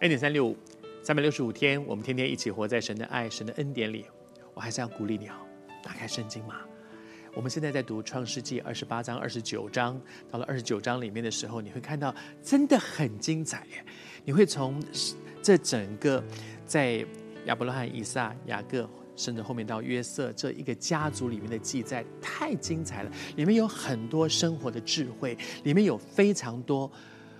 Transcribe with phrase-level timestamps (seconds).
[0.00, 0.54] 恩典三六五，
[1.02, 4.04] 三百六十五天，我们天天一起活在神的爱、神的恩典里。
[4.52, 5.32] 我还是要鼓励你哦，
[5.82, 6.56] 打开圣经嘛。
[7.34, 9.98] 我们现在在读创世纪二十八章、二十九章，
[10.30, 13.82] 到了二十九章里面的时候，你会看到真的很精彩耶。
[14.22, 14.82] 你会从
[15.42, 16.22] 这整个
[16.66, 17.02] 在
[17.46, 23.10] 亚伯拉罕、以撒、雅各，甚至后面到约瑟这一个家族里面的记载，太精彩了。
[23.36, 26.90] 里面有很多生活的智慧，里面有非常多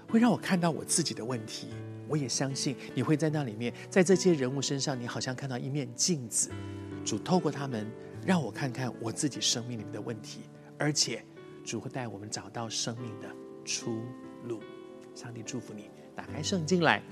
[0.09, 1.69] 会让我看到我自己的问题。
[2.09, 6.51] 我也相信你会在那里面，在这些人物身上，你好像看到一面镜子。
[7.05, 7.91] 主透过他们，
[8.25, 10.41] 让我看看我自己生命里面的问题，
[10.79, 11.25] 而且
[11.65, 13.29] 主会带我们找到生命的
[13.65, 14.03] 出
[14.45, 14.61] 路。
[15.15, 17.03] 上帝祝福你，打开圣经来，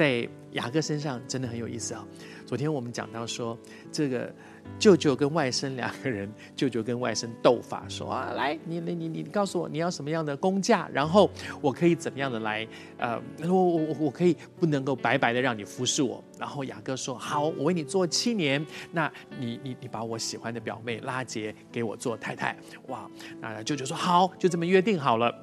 [0.00, 2.02] 在雅各身上真的很有意思啊、
[2.46, 3.58] 昨天我们讲到说
[3.92, 4.32] 这个。
[4.78, 11.28] 舅舅跟外甥两个人，舅舅跟外甥斗法，说啊，来，你你你你告诉我你要什么样的工价，然后
[11.60, 12.66] 我可以怎么样的来，
[12.96, 16.22] 呃，我我我我可以不能够白白的让你服侍我。
[16.38, 25.34] 然后雅各说好，我为你做七年，那你你你把我喜欢的表妹拉结给我做太太，哇，那舅舅说好，就这么约定好了，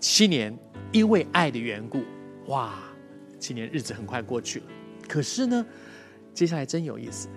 [0.00, 0.56] 七年，
[0.90, 2.02] 因为爱的缘故，
[2.46, 2.78] 哇，
[3.38, 4.66] 七年日子很快过去了，
[5.08, 5.66] 可是呢，
[6.34, 7.28] 接下来真有意思。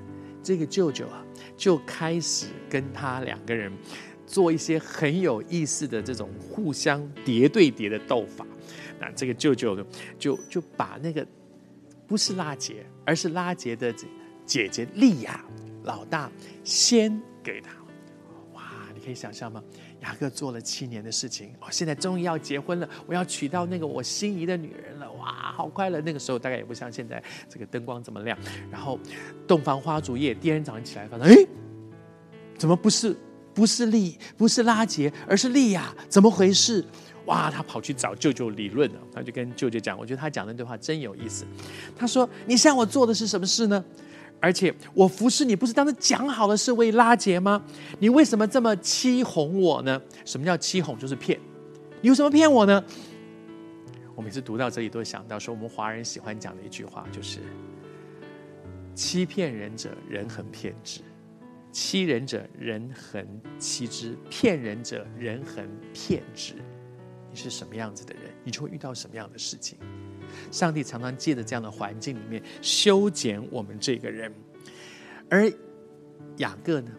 [0.43, 1.23] 这个舅舅啊，
[1.55, 3.71] 就开始跟他两个人
[4.25, 8.45] 做一些很有意思的这种互相叠对叠的斗法。
[8.99, 9.85] 那这个舅舅
[10.17, 11.25] 就就把那个
[12.07, 13.93] 不是拉杰，而是拉杰的
[14.45, 15.45] 姐姐利亚
[15.83, 16.31] 老大
[16.63, 17.71] 先给他。
[18.53, 18.63] 哇，
[18.95, 19.63] 你可以想象吗？
[20.01, 24.90] 雅各做了七年的事情，哦，现在终于要结婚了，我要娶到那个我心仪的女人，
[25.61, 26.01] 好快乐！
[26.01, 28.35] 那个时候大概也不像现在这个灯光这么亮，
[28.71, 28.99] 然后
[29.47, 31.47] 洞房花烛夜，第二天早上起来发现，哎，
[32.57, 33.15] 怎么不是
[33.53, 35.93] 不是利不是拉结，而是利亚？
[36.09, 36.83] 怎么回事？
[37.25, 41.45] 哇，他跑去找舅舅理论了，他就跟舅舅讲，我觉得他讲的那句话真有意思。
[41.95, 43.85] 他说：“你向我做的是什么事呢？”
[44.41, 47.61] 而且我服侍你，不是当时讲好了是为拉结吗？
[47.99, 50.01] 你为什么这么欺哄我呢？
[50.25, 50.97] 什么叫欺哄？
[50.97, 51.39] 就是骗。
[52.01, 52.83] 你为什么骗我呢？
[54.21, 57.39] 我每次读到这里，都会想到说，我们华人喜欢讲的一句话，就是
[58.93, 61.01] 欺骗人者，人恒骗之；
[61.71, 63.25] 欺人者，人恒
[63.57, 66.53] 欺之；骗人者，人恒骗之。
[67.31, 69.79] 你是什么样子的人，你就会遇到什么样的事情。
[70.51, 74.31] 上帝常常借着这样的环境里面修剪我们这个人，
[75.31, 75.51] 而
[76.37, 76.91] 雅各呢，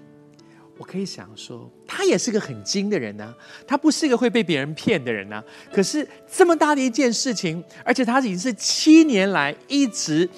[0.78, 3.34] 我可以想说，他也是个很精的人呢、
[3.66, 10.28] 他不是一个会被别人骗的人呢、可是这么大的一件事情，而且他已经是七年来一直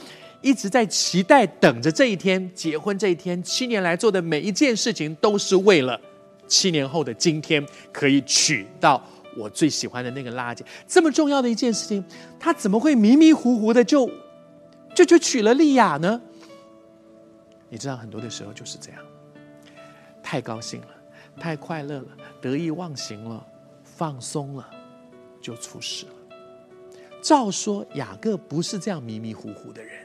[0.42, 5.98] 一直在期待等着这一天结婚这一天，七年来做的每一件事情都是为了
[6.46, 9.02] 七年后的今天可以娶到。
[9.36, 12.04] 我最喜欢的那个拉结，这么重要的一件事情，
[12.38, 14.08] 他怎么会迷迷糊糊的就
[14.94, 16.22] 就就娶了利亚呢？
[17.68, 19.00] 你知道，很多的时候就是这样，
[20.34, 20.88] 太高兴了，
[21.38, 22.08] 太快乐了，
[22.40, 23.46] 得意忘形了，
[23.84, 24.68] 放松了，
[25.40, 26.12] 就出事了。
[27.22, 30.04] 照说雅各不是这样迷迷糊糊的人，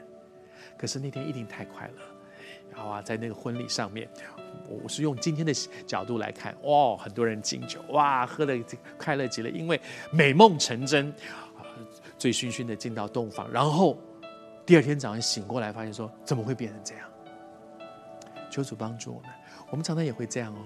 [0.78, 2.02] 可是那天一定太快乐，
[2.72, 4.08] 然后啊，在那个婚礼上面。
[4.68, 5.52] 我是用今天的
[5.84, 8.56] 角度来看，哇，很多人敬酒，哇，喝的
[8.96, 9.80] 快乐极了，因为
[10.12, 11.12] 美梦成真，
[12.16, 13.98] 醉醺醺的进到洞房，然后
[14.64, 17.09] 第二天早上醒过来，发现说怎么会变成这样？
[18.50, 19.30] 求主帮助我们，
[19.70, 20.64] 我们常常也会这样哦，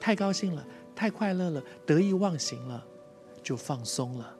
[0.00, 0.64] 太高兴了，
[0.94, 2.82] 太快乐了，得意忘形了，
[3.42, 4.34] 就放松了，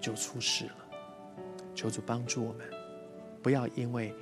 [0.00, 0.76] 就出事了。
[1.74, 2.66] 求主帮助我们，
[3.42, 4.14] 不要因为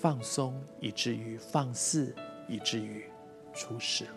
[0.00, 2.14] 放松以至于放肆，
[2.48, 3.04] 以至于。
[3.52, 4.14] 出事了。